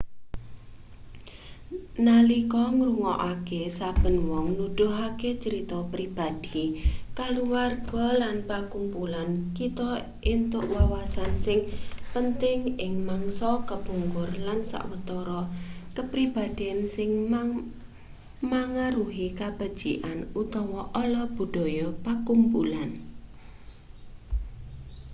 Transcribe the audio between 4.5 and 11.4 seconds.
nuduhake crita pribadi kulawarga lan pakumpulan kita entuk wawasan